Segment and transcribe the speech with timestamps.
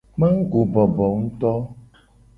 [0.19, 1.53] Mago bobo nguto.